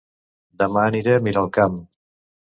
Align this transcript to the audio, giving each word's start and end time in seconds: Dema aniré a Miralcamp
Dema 0.61 0.85
aniré 0.91 1.13
a 1.17 1.19
Miralcamp 1.27 1.77